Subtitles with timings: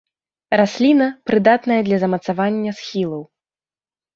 [0.59, 3.21] Расліна прыдатная для замацавання схілаў.